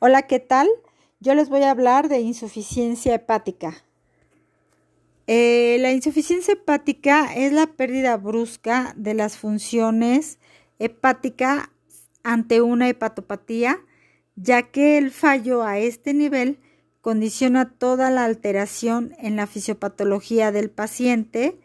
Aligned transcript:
Hola, 0.00 0.28
¿qué 0.28 0.38
tal? 0.38 0.68
Yo 1.18 1.34
les 1.34 1.48
voy 1.48 1.64
a 1.64 1.72
hablar 1.72 2.08
de 2.08 2.20
insuficiencia 2.20 3.16
hepática. 3.16 3.82
Eh, 5.26 5.76
la 5.80 5.90
insuficiencia 5.90 6.54
hepática 6.54 7.34
es 7.34 7.52
la 7.52 7.66
pérdida 7.66 8.16
brusca 8.16 8.94
de 8.96 9.14
las 9.14 9.36
funciones 9.36 10.38
hepáticas 10.78 11.70
ante 12.22 12.60
una 12.60 12.88
hepatopatía, 12.88 13.80
ya 14.36 14.70
que 14.70 14.98
el 14.98 15.10
fallo 15.10 15.64
a 15.64 15.80
este 15.80 16.14
nivel 16.14 16.60
condiciona 17.00 17.68
toda 17.68 18.08
la 18.12 18.24
alteración 18.24 19.16
en 19.18 19.34
la 19.34 19.48
fisiopatología 19.48 20.52
del 20.52 20.70
paciente 20.70 21.58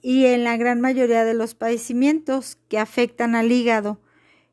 y 0.00 0.24
en 0.24 0.44
la 0.44 0.56
gran 0.56 0.80
mayoría 0.80 1.26
de 1.26 1.34
los 1.34 1.54
padecimientos 1.54 2.56
que 2.68 2.78
afectan 2.78 3.34
al 3.34 3.52
hígado 3.52 4.00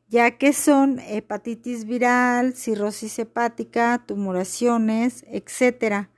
ya 0.08 0.38
que 0.38 0.52
son 0.52 1.00
hepatitis 1.00 1.84
viral, 1.84 2.54
cirrosis 2.54 3.18
hepática, 3.18 4.04
tumoraciones, 4.06 5.24
etc. 5.28 6.08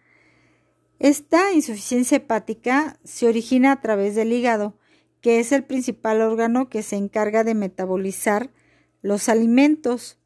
Esta 0.99 1.53
insuficiencia 1.53 2.19
hepática 2.19 2.99
se 3.05 3.27
origina 3.27 3.73
a 3.73 3.81
través 3.81 4.15
del 4.15 4.33
hígado, 4.33 4.79
que 5.21 5.41
es 5.41 5.51
el 5.53 5.65
principal 5.65 6.21
órgano 6.21 6.69
que 6.69 6.83
se 6.83 6.97
encarga 6.97 7.43
de 7.43 7.55
metabolizar 7.55 8.51
los 9.03 9.29
alimentos. 9.29 10.19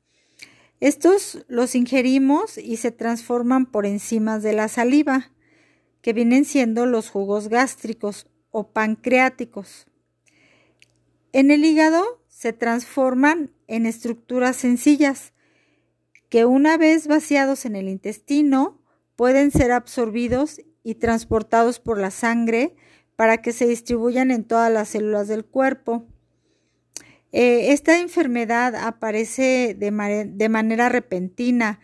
Estos 0.80 1.44
los 1.48 1.74
ingerimos 1.74 2.58
y 2.58 2.76
se 2.76 2.90
transforman 2.90 3.66
por 3.66 3.86
enzimas 3.86 4.42
de 4.42 4.52
la 4.52 4.68
saliva, 4.68 5.30
que 6.02 6.12
vienen 6.12 6.44
siendo 6.44 6.84
los 6.84 7.08
jugos 7.08 7.48
gástricos 7.48 8.26
o 8.50 8.68
pancreáticos. 8.68 9.86
En 11.32 11.50
el 11.50 11.64
hígado 11.64 12.23
se 12.34 12.52
transforman 12.52 13.52
en 13.68 13.86
estructuras 13.86 14.56
sencillas 14.56 15.32
que 16.28 16.44
una 16.44 16.76
vez 16.76 17.06
vaciados 17.06 17.64
en 17.64 17.76
el 17.76 17.88
intestino 17.88 18.82
pueden 19.14 19.52
ser 19.52 19.70
absorbidos 19.70 20.60
y 20.82 20.96
transportados 20.96 21.78
por 21.78 21.96
la 21.96 22.10
sangre 22.10 22.74
para 23.14 23.40
que 23.40 23.52
se 23.52 23.68
distribuyan 23.68 24.32
en 24.32 24.42
todas 24.42 24.70
las 24.72 24.88
células 24.88 25.28
del 25.28 25.44
cuerpo. 25.44 26.08
Eh, 27.30 27.72
esta 27.72 28.00
enfermedad 28.00 28.74
aparece 28.74 29.76
de, 29.78 29.92
manera 29.92 30.88
repentina, 30.88 31.78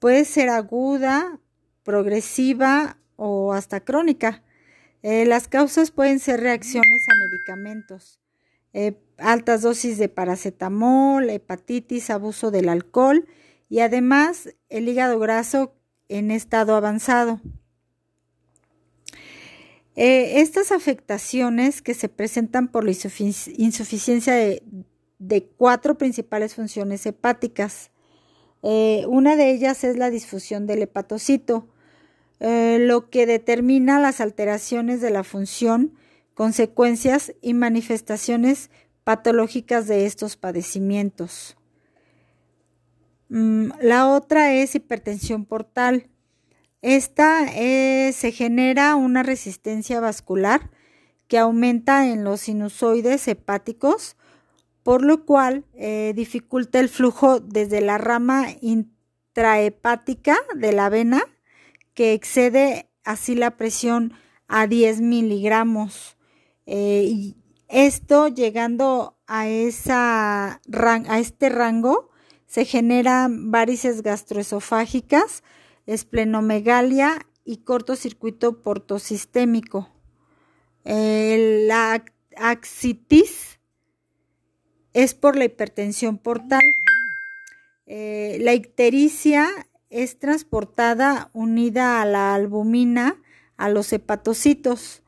puede 0.00 0.24
ser 0.24 0.48
aguda, 0.48 1.38
progresiva 1.84 2.98
o 3.14 3.52
hasta 3.52 3.84
crónica. 3.84 4.42
Eh, 5.02 5.26
las 5.26 5.46
causas 5.46 5.92
pueden 5.92 6.18
ser 6.18 6.40
reacciones 6.40 7.08
a 7.08 7.14
medicamentos. 7.14 8.21
Eh, 8.74 8.98
altas 9.18 9.62
dosis 9.62 9.98
de 9.98 10.08
paracetamol, 10.08 11.28
hepatitis, 11.28 12.10
abuso 12.10 12.50
del 12.50 12.68
alcohol 12.68 13.26
y 13.68 13.80
además 13.80 14.48
el 14.68 14.88
hígado 14.88 15.18
graso 15.18 15.74
en 16.08 16.30
estado 16.30 16.74
avanzado. 16.74 17.40
Eh, 19.94 20.40
estas 20.40 20.72
afectaciones 20.72 21.82
que 21.82 21.92
se 21.92 22.08
presentan 22.08 22.68
por 22.68 22.84
la 22.84 22.92
insuficiencia 22.92 24.34
de, 24.34 24.62
cuatro 25.56 25.98
principales 25.98 26.54
funciones 26.54 27.04
hepáticas. 27.04 27.90
Eh, 28.62 29.04
una 29.06 29.36
de 29.36 29.50
ellas 29.50 29.84
es 29.84 29.98
la 29.98 30.08
disfusión 30.10 30.66
del 30.66 30.82
hepatocito, 30.82 31.68
lo 32.40 33.08
que 33.08 33.24
determina 33.24 34.00
las 34.00 34.20
alteraciones 34.20 35.00
de 35.00 35.10
la 35.10 35.22
función 35.22 35.92
consecuencias 36.34 37.34
y 37.40 37.54
manifestaciones 37.54 38.70
patológicas 39.04 39.86
de 39.86 40.06
estos 40.06 40.36
padecimientos. 40.36 41.56
Mm, 43.28 43.70
la 43.80 44.08
otra 44.08 44.52
es 44.52 44.74
hipertensión 44.74 45.44
portal. 45.44 46.08
Esta 46.82 47.46
eh, 47.54 48.12
se 48.12 48.32
genera 48.32 48.96
una 48.96 49.22
resistencia 49.22 50.00
vascular 50.00 50.70
que 51.28 51.38
aumenta 51.38 52.08
en 52.08 52.24
los 52.24 52.42
sinusoides 52.42 53.26
hepáticos, 53.28 54.16
por 54.82 55.02
lo 55.02 55.24
cual 55.24 55.64
eh, 55.74 56.12
dificulta 56.14 56.80
el 56.80 56.88
flujo 56.88 57.40
desde 57.40 57.80
la 57.80 57.98
rama 57.98 58.48
intrahepática 58.60 60.36
de 60.56 60.72
la 60.72 60.88
vena, 60.88 61.22
que 61.94 62.12
excede 62.12 62.90
así 63.04 63.34
la 63.34 63.56
presión 63.56 64.12
a 64.48 64.66
10 64.66 65.00
miligramos 65.00 66.16
eh, 66.66 67.04
y 67.08 67.36
esto 67.68 68.28
llegando 68.28 69.16
a, 69.26 69.48
esa, 69.48 70.60
a 70.60 71.18
este 71.18 71.48
rango 71.48 72.10
se 72.46 72.64
generan 72.64 73.50
varices 73.50 74.02
gastroesofágicas, 74.02 75.42
esplenomegalia 75.86 77.26
y 77.44 77.58
cortocircuito 77.58 78.62
portosistémico. 78.62 79.88
La 80.84 82.04
axitis 82.36 83.58
es 84.92 85.14
por 85.14 85.36
la 85.36 85.44
hipertensión 85.44 86.18
portal. 86.18 86.60
Eh, 87.86 88.38
la 88.40 88.54
ictericia 88.54 89.48
es 89.90 90.18
transportada 90.18 91.30
unida 91.32 92.00
a 92.00 92.06
la 92.06 92.34
albumina 92.34 93.20
a 93.56 93.68
los 93.68 93.92
hepatocitos. 93.92 95.02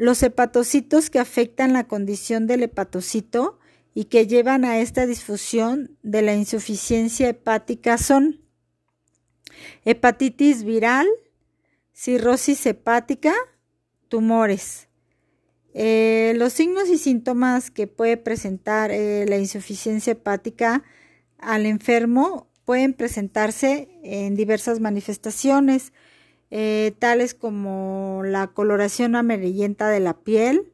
Los 0.00 0.22
hepatocitos 0.22 1.10
que 1.10 1.18
afectan 1.18 1.74
la 1.74 1.86
condición 1.86 2.46
del 2.46 2.62
hepatocito 2.62 3.58
y 3.92 4.04
que 4.04 4.26
llevan 4.26 4.64
a 4.64 4.78
esta 4.78 5.04
disfusión 5.04 5.98
de 6.02 6.22
la 6.22 6.34
insuficiencia 6.34 7.28
hepática 7.28 7.98
son 7.98 8.40
hepatitis 9.84 10.64
viral, 10.64 11.06
cirrosis 11.92 12.64
hepática, 12.64 13.34
tumores. 14.08 14.88
Eh, 15.74 16.32
los 16.34 16.54
signos 16.54 16.88
y 16.88 16.96
síntomas 16.96 17.70
que 17.70 17.86
puede 17.86 18.16
presentar 18.16 18.90
eh, 18.90 19.26
la 19.28 19.36
insuficiencia 19.36 20.12
hepática 20.12 20.82
al 21.36 21.66
enfermo 21.66 22.48
pueden 22.64 22.94
presentarse 22.94 23.90
en 24.02 24.34
diversas 24.34 24.80
manifestaciones, 24.80 25.92
eh, 26.50 26.94
tales 26.98 27.34
como 27.34 28.22
la 28.24 28.48
coloración 28.48 29.14
amarillenta 29.14 29.88
de 29.88 30.00
la 30.00 30.14
piel 30.14 30.72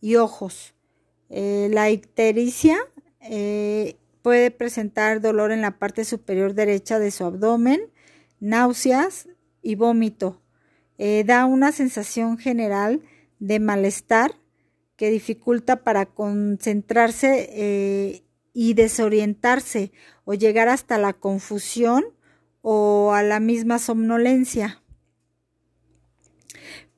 y 0.00 0.16
ojos. 0.16 0.74
Eh, 1.30 1.68
la 1.72 1.90
ictericia 1.90 2.76
eh, 3.20 3.96
puede 4.20 4.50
presentar 4.50 5.22
dolor 5.22 5.52
en 5.52 5.62
la 5.62 5.78
parte 5.78 6.04
superior 6.04 6.54
derecha 6.54 6.98
de 6.98 7.10
su 7.10 7.24
abdomen, 7.24 7.80
náuseas 8.40 9.28
y 9.62 9.74
vómito. 9.74 10.42
da 10.98 11.46
una 11.46 11.72
sensación 11.72 12.38
general 12.38 13.02
de 13.38 13.60
malestar 13.60 14.32
que 14.96 15.10
dificulta 15.10 15.84
para 15.84 16.06
concentrarse 16.06 18.22
y 18.54 18.74
desorientarse 18.74 19.92
o 20.24 20.34
llegar 20.34 20.68
hasta 20.68 20.96
la 20.96 21.12
confusión 21.12 22.04
o 22.62 23.12
a 23.12 23.22
la 23.22 23.40
misma 23.40 23.78
somnolencia. 23.78 24.82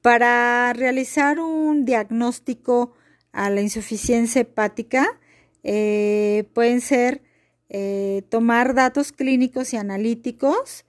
Para 0.09 0.73
realizar 0.73 1.39
un 1.39 1.85
diagnóstico 1.85 2.95
a 3.31 3.51
la 3.51 3.61
insuficiencia 3.61 4.41
hepática, 4.41 5.21
eh, 5.65 6.49
pueden 6.55 6.81
ser 6.81 7.21
eh, 7.69 8.23
tomar 8.31 8.73
datos 8.73 9.13
clínicos 9.13 9.75
y 9.75 9.77
analíticos, 9.77 10.87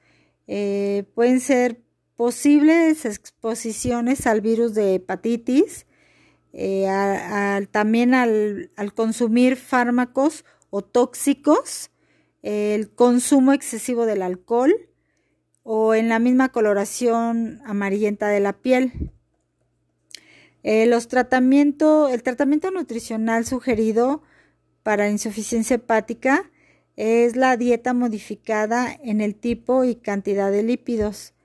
eh, 0.48 1.04
pueden 1.16 1.42
ser 1.42 1.82
posibles 2.16 3.04
exposiciones 3.04 4.26
al 4.26 4.40
virus 4.40 4.74
de 4.74 4.96
hepatitis, 4.96 5.86
también 7.72 8.14
al, 8.14 8.72
al, 8.78 8.94
consumir 8.94 9.58
fármacos 9.58 10.46
o 10.70 10.82
tóxicos, 10.82 11.92
el 12.42 12.90
consumo 12.96 13.52
excesivo 13.52 14.06
del 14.06 14.22
alcohol, 14.22 14.89
o 15.72 15.94
en 15.94 16.10
la 16.10 16.18
misma 16.18 16.50
coloración 16.50 17.62
amarillenta 17.64 18.28
de 18.30 18.40
la 18.40 18.54
piel. 18.54 19.12
Eh, 20.64 20.88
los 20.88 21.04
el 21.04 22.24
tratamiento 22.24 22.72
nutricional 22.72 23.46
sugerido 23.46 24.24
para 24.82 25.12
insuficiencia 25.12 25.76
hepática 25.76 26.50
es 26.96 27.36
la 27.36 27.56
dieta 27.56 27.94
modificada 27.94 28.98
en 29.04 29.22
el 29.22 29.36
tipo 29.36 29.84
y 29.84 29.94
cantidad 29.94 30.52
de 30.52 30.64
lípidos. 30.64 31.36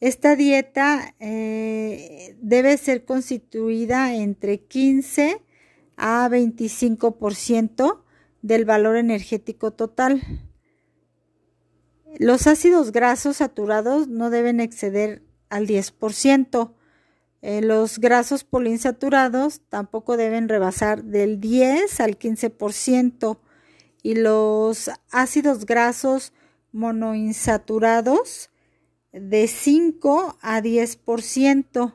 Esta 0.00 0.36
dieta 0.36 1.14
eh, 1.20 2.38
debe 2.40 2.78
ser 2.78 3.04
constituida 3.04 4.14
entre 4.14 4.60
15 4.60 5.42
a 5.98 6.26
25% 6.30 8.04
del 8.40 8.64
valor 8.64 8.96
energético 8.96 9.70
total. 9.70 10.49
Los 12.18 12.46
ácidos 12.46 12.92
grasos 12.92 13.38
saturados 13.38 14.08
no 14.08 14.30
deben 14.30 14.60
exceder 14.60 15.22
al 15.48 15.66
10%. 15.66 16.74
Eh, 17.42 17.62
los 17.62 17.98
grasos 17.98 18.44
poliinsaturados 18.44 19.60
tampoco 19.68 20.16
deben 20.16 20.48
rebasar 20.48 21.04
del 21.04 21.40
10 21.40 22.00
al 22.00 22.18
15% 22.18 23.38
y 24.02 24.14
los 24.14 24.90
ácidos 25.10 25.64
grasos 25.64 26.32
monoinsaturados 26.72 28.50
de 29.12 29.48
5 29.48 30.38
a 30.40 30.60
10%. 30.60 31.94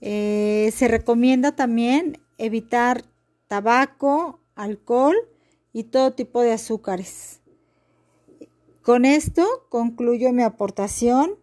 Eh, 0.00 0.72
se 0.74 0.88
recomienda 0.88 1.52
también 1.52 2.20
evitar 2.38 3.04
tabaco, 3.48 4.40
alcohol 4.54 5.16
y 5.72 5.84
todo 5.84 6.12
tipo 6.12 6.42
de 6.42 6.52
azúcares. 6.52 7.41
Con 8.82 9.04
esto 9.04 9.46
concluyo 9.68 10.32
mi 10.32 10.42
aportación 10.42 11.38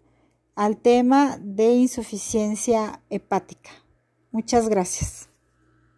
al 0.56 0.76
tema 0.76 1.38
de 1.42 1.72
insuficiencia 1.72 3.02
hepática. 3.10 3.70
Muchas 4.32 4.68
gracias. 4.68 5.29